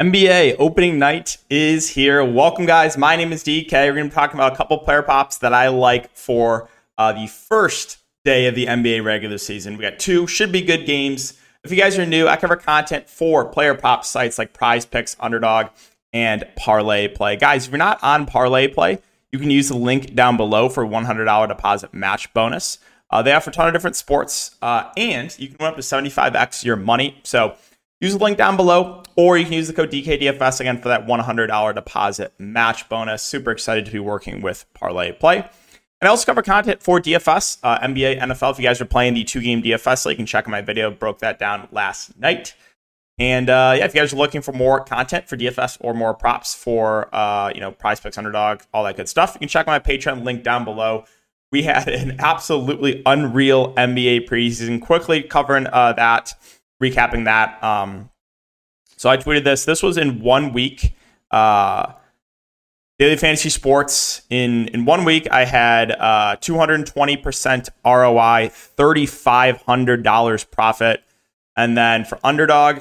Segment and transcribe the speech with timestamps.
[0.00, 2.22] NBA opening night is here.
[2.22, 2.98] Welcome, guys.
[2.98, 3.72] My name is DK.
[3.72, 6.68] We're going to be talking about a couple player props that I like for
[6.98, 9.78] uh, the first day of the NBA regular season.
[9.78, 11.40] We got two, should be good games.
[11.64, 15.16] If you guys are new, I cover content for player prop sites like Prize Picks,
[15.18, 15.68] Underdog,
[16.12, 17.36] and Parlay Play.
[17.36, 18.98] Guys, if you're not on Parlay Play,
[19.32, 22.80] you can use the link down below for $100 deposit match bonus.
[23.08, 25.80] Uh, they offer a ton of different sports, uh, and you can win up to
[25.80, 27.18] 75x your money.
[27.22, 27.56] So
[28.00, 31.06] use the link down below, or you can use the code DKDFS again for that
[31.06, 33.22] $100 deposit match bonus.
[33.22, 35.48] Super excited to be working with Parlay Play.
[36.00, 38.52] And I also cover content for DFS, uh, NBA, NFL.
[38.52, 40.90] If you guys are playing the two game DFS, so you can check my video.
[40.90, 42.54] Broke that down last night.
[43.18, 46.12] And uh, yeah, if you guys are looking for more content for DFS or more
[46.12, 49.66] props for uh, you know Prize Picks, Underdog, all that good stuff, you can check
[49.66, 51.04] my Patreon link down below.
[51.50, 54.82] We had an absolutely unreal NBA preseason.
[54.82, 56.34] Quickly covering uh, that
[56.82, 57.62] recapping that.
[57.62, 58.10] Um,
[58.96, 59.64] so I tweeted this.
[59.64, 60.94] This was in one week.
[61.30, 61.92] Uh,
[62.98, 65.28] Daily Fantasy Sports in in one week.
[65.30, 71.04] I had uh, 220% ROI, $3,500 profit,
[71.56, 72.80] and then for Underdog,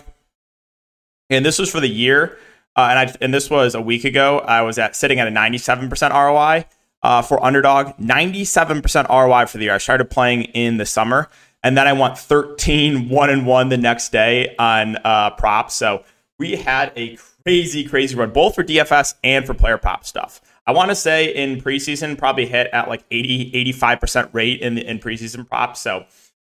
[1.30, 2.38] and this was for the year.
[2.78, 4.40] Uh, and I and this was a week ago.
[4.40, 6.66] I was at sitting at a 97% ROI
[7.04, 9.74] uh, for Underdog, 97% ROI for the year.
[9.74, 11.30] I started playing in the summer
[11.66, 15.74] and then I went 13 1 and 1 the next day on uh, props.
[15.74, 16.04] So
[16.38, 20.42] we had a crazy, crazy run, both for DFS and for player prop stuff.
[20.68, 25.00] I want to say in preseason, probably hit at like 80, 85% rate in, in
[25.00, 25.82] preseason props.
[25.82, 26.06] So,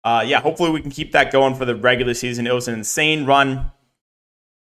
[0.04, 2.46] uh, yeah, hopefully we can keep that going for the regular season.
[2.46, 3.72] It was an insane run.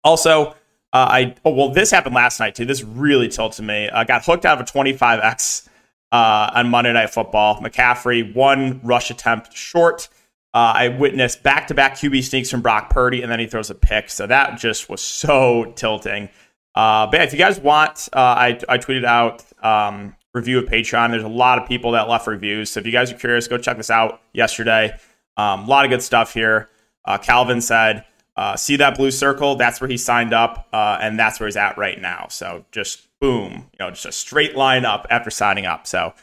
[0.03, 0.51] Also,
[0.93, 2.65] uh, I oh well, this happened last night too.
[2.65, 3.89] This really tilted me.
[3.89, 5.67] I got hooked out of a 25x
[6.11, 7.59] uh, on Monday Night Football.
[7.59, 10.09] McCaffrey one rush attempt short.
[10.53, 13.69] Uh, I witnessed back to back QB sneaks from Brock Purdy, and then he throws
[13.69, 14.09] a pick.
[14.09, 16.29] So that just was so tilting.
[16.73, 20.65] Uh, but yeah, if you guys want, uh, I, I tweeted out um, review of
[20.65, 21.11] Patreon.
[21.11, 22.69] There's a lot of people that left reviews.
[22.71, 24.97] So if you guys are curious, go check this out yesterday.
[25.35, 26.69] Um, a lot of good stuff here.
[27.05, 28.05] Uh, Calvin said,
[28.35, 29.55] uh, see that blue circle?
[29.55, 32.27] That's where he signed up, uh, and that's where he's at right now.
[32.29, 35.87] So just boom, you know, just a straight line up after signing up.
[35.87, 36.13] So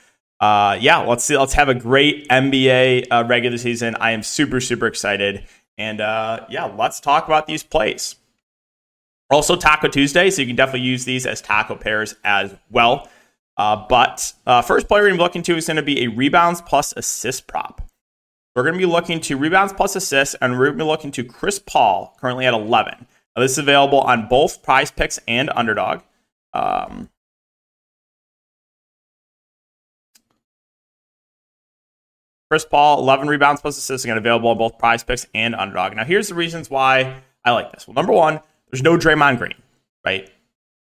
[0.44, 1.38] uh, yeah, let's see.
[1.38, 3.96] Let's have a great NBA uh, regular season.
[3.98, 5.46] I am super, super excited.
[5.78, 8.16] And uh, yeah, let's talk about these plays.
[9.30, 13.08] Also, Taco Tuesday, so you can definitely use these as taco pairs as well.
[13.56, 16.04] Uh, but uh, first player we're going to be looking to is going to be
[16.04, 17.80] a rebounds plus assist prop.
[18.54, 21.10] We're going to be looking to rebounds plus assists, and we're going to be looking
[21.12, 23.06] to Chris Paul, currently at 11.
[23.34, 26.02] Now, this is available on both prize picks and underdog.
[26.52, 27.08] Um,
[32.50, 35.96] Chris Paul, 11 rebounds plus assists, again available on both prize picks and underdog.
[35.96, 37.86] Now, here's the reasons why I like this.
[37.86, 38.40] Well, number one,
[38.70, 39.54] there's no Draymond Green,
[40.04, 40.30] right?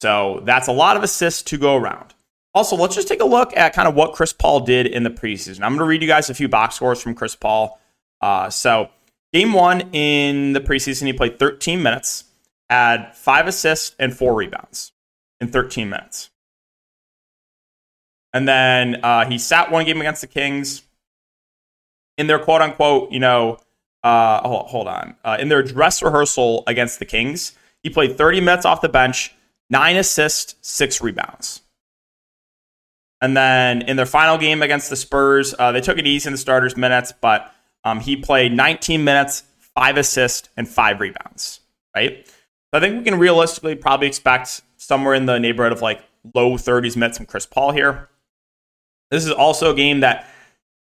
[0.00, 2.14] So that's a lot of assists to go around.
[2.54, 5.10] Also, let's just take a look at kind of what Chris Paul did in the
[5.10, 5.62] preseason.
[5.62, 7.80] I'm going to read you guys a few box scores from Chris Paul.
[8.20, 8.88] Uh, so,
[9.32, 12.24] game one in the preseason, he played 13 minutes,
[12.68, 14.92] had five assists and four rebounds
[15.40, 16.30] in 13 minutes.
[18.32, 20.82] And then uh, he sat one game against the Kings,
[22.20, 23.58] in their quote unquote, you know,
[24.04, 28.64] uh, hold, on, uh, in their dress rehearsal against the Kings, he played 30 minutes
[28.64, 29.34] off the bench,
[29.70, 31.62] nine assists, six rebounds.
[33.22, 36.32] And then in their final game against the Spurs, uh, they took it easy in
[36.32, 37.52] the starters' minutes, but
[37.84, 41.60] um, he played 19 minutes, five assists, and five rebounds.
[41.94, 42.26] Right.
[42.26, 46.02] So I think we can realistically probably expect somewhere in the neighborhood of like
[46.34, 48.08] low 30s minutes from Chris Paul here.
[49.10, 50.28] This is also a game that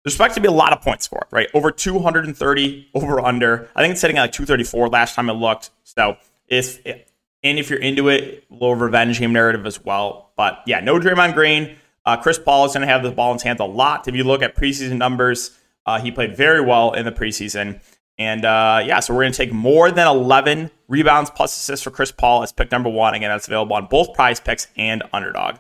[0.06, 1.50] there's expected to be a lot of points scored, right?
[1.56, 3.68] Over 230 over under.
[3.76, 5.72] I think it's sitting at like 234 last time I looked.
[5.84, 6.18] So
[6.48, 10.32] if and if you're into it, little revenge game narrative as well.
[10.38, 11.78] But yeah, no Draymond Green.
[12.06, 14.08] Uh, Chris Paul is going to have the ball in his hands a lot.
[14.08, 15.58] If you look at preseason numbers,
[15.88, 17.82] uh, he played very well in the preseason.
[18.20, 21.90] And uh, yeah, so we're going to take more than 11 rebounds plus assists for
[21.90, 23.16] Chris Paul as pick number one.
[23.16, 25.56] Again, that's available on both prize picks and underdog.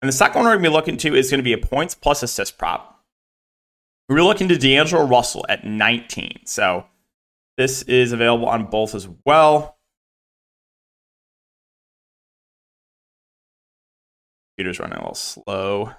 [0.00, 1.58] And the second one we're going to be looking to is going to be a
[1.58, 2.93] points plus assist prop.
[4.08, 6.40] We are looking to D'Angelo Russell at 19.
[6.44, 6.84] So
[7.56, 9.78] this is available on both as well.
[14.56, 15.92] Computer's running a little slow.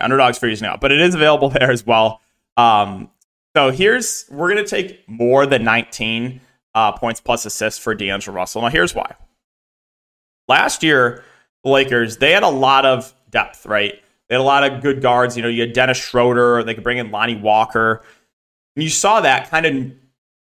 [0.00, 2.20] Underdog's freezing out, but it is available there as well.
[2.56, 3.10] Um,
[3.54, 6.40] so here's we're gonna take more than 19
[6.74, 8.62] uh, points plus assists for D'Angelo Russell.
[8.62, 9.14] Now here's why.
[10.48, 11.24] Last year,
[11.64, 13.94] the Lakers they had a lot of depth, right?
[14.28, 15.36] They had a lot of good guards.
[15.36, 16.62] You know, you had Dennis Schroeder.
[16.62, 18.02] They could bring in Lonnie Walker.
[18.74, 19.92] And you saw that kind of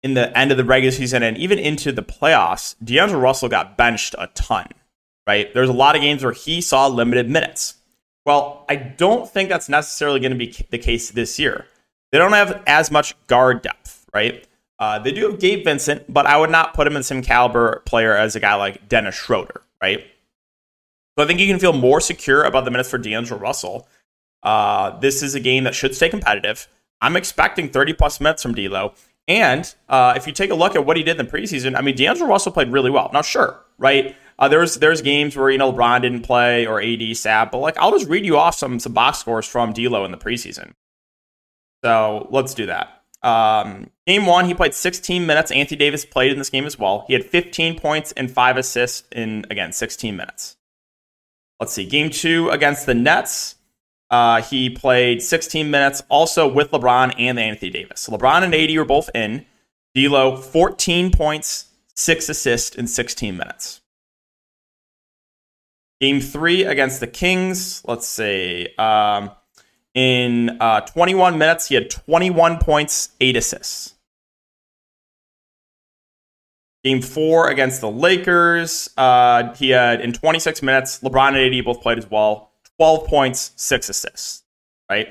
[0.03, 3.77] in the end of the regular season and even into the playoffs, D'Angelo Russell got
[3.77, 4.67] benched a ton,
[5.25, 5.53] right?
[5.53, 7.75] There's a lot of games where he saw limited minutes.
[8.25, 11.65] Well, I don't think that's necessarily going to be the case this year.
[12.11, 14.45] They don't have as much guard depth, right?
[14.77, 17.21] Uh, they do have Gabe Vincent, but I would not put him in the same
[17.21, 20.05] caliber player as a guy like Dennis Schroeder, right?
[21.17, 23.87] So I think you can feel more secure about the minutes for D'Angelo Russell.
[24.41, 26.67] Uh, this is a game that should stay competitive.
[27.01, 28.93] I'm expecting 30 plus minutes from D'Lo.
[29.27, 31.81] And uh, if you take a look at what he did in the preseason, I
[31.81, 33.09] mean, D'Angelo Russell played really well.
[33.13, 34.15] Now, sure, right?
[34.37, 37.77] Uh, there's there's games where you know LeBron didn't play or AD sat, but like
[37.77, 40.73] I'll just read you off some some box scores from D'Lo in the preseason.
[41.83, 43.03] So let's do that.
[43.21, 45.51] Um, game one, he played 16 minutes.
[45.51, 47.05] Anthony Davis played in this game as well.
[47.07, 50.57] He had 15 points and five assists in again 16 minutes.
[51.63, 51.85] Let's see.
[51.85, 53.55] Game two against the Nets.
[54.09, 58.01] Uh, he played 16 minutes also with LeBron and Anthony Davis.
[58.01, 59.45] So LeBron and AD were both in.
[59.95, 63.79] D'Lo, 14 points, six assists in 16 minutes.
[66.01, 67.81] Game three against the Kings.
[67.87, 68.67] Let's see.
[68.77, 69.31] Um,
[69.93, 73.93] in uh, 21 minutes, he had 21 points, eight assists.
[76.83, 81.81] Game four against the Lakers, uh, he had in 26 minutes, LeBron and AD both
[81.81, 82.51] played as well.
[82.77, 84.43] 12 points, six assists,
[84.89, 85.07] right?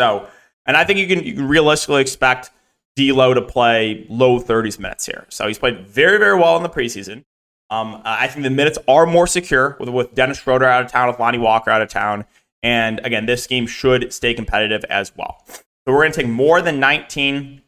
[0.00, 0.28] So,
[0.66, 2.50] and I think you can, you can realistically expect
[2.96, 5.26] D'Lo to play low 30s minutes here.
[5.28, 7.24] So he's played very, very well in the preseason.
[7.70, 11.08] Um, I think the minutes are more secure with, with Dennis Schroeder out of town,
[11.08, 12.24] with Lonnie Walker out of town.
[12.62, 15.42] And again, this game should stay competitive as well.
[15.46, 17.62] So we're going to take more than 19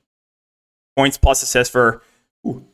[0.97, 2.03] points plus assists for.
[2.47, 2.65] Ooh.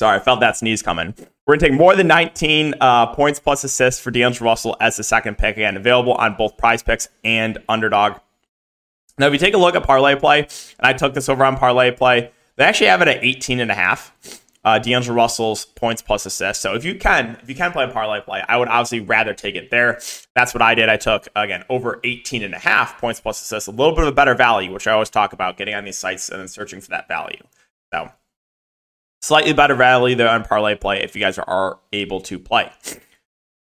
[0.00, 1.14] Sorry, I felt that sneeze coming.
[1.46, 4.96] We're going to take more than 19 uh, points plus assists for D'Angelo Russell as
[4.96, 5.56] the second pick.
[5.56, 8.18] Again, available on both prize picks and underdog.
[9.18, 11.56] Now, if you take a look at parlay play, and I took this over on
[11.56, 14.12] parlay play, they actually have it at 18 and a half.
[14.64, 16.62] Uh, D'Angelo Russell's points plus assists.
[16.62, 19.34] So if you can, if you can play a parlay play, I would obviously rather
[19.34, 20.00] take it there.
[20.34, 20.88] That's what I did.
[20.88, 24.08] I took again over 18 and a half points plus assists, a little bit of
[24.08, 26.80] a better value, which I always talk about getting on these sites and then searching
[26.80, 27.42] for that value.
[27.92, 28.10] So
[29.24, 32.70] slightly better value there on parlay play if you guys are, are able to play.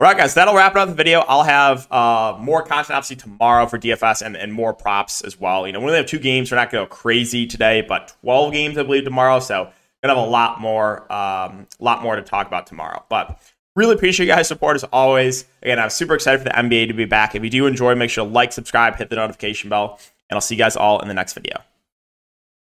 [0.01, 1.21] All right, guys, that'll wrap it up the video.
[1.21, 5.65] I'll have uh, more content obviously tomorrow for DFS and, and more props as well.
[5.65, 6.51] You know, we only have two games.
[6.51, 9.39] We're not going to go crazy today, but 12 games, I believe, tomorrow.
[9.39, 9.71] So,
[10.03, 13.03] gonna have a lot more, um, lot more to talk about tomorrow.
[13.09, 13.39] But
[13.75, 15.45] really appreciate you guys' support as always.
[15.61, 17.35] Again, I'm super excited for the NBA to be back.
[17.35, 19.99] If you do enjoy, make sure to like, subscribe, hit the notification bell,
[20.29, 21.61] and I'll see you guys all in the next video.